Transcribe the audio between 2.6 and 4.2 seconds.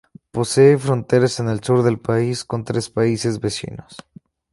tres países vecinos.